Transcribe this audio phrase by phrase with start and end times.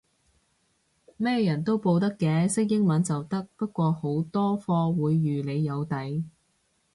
[1.17, 6.23] 咩人都報得嘅，識英文就得，不過好多課會預你有底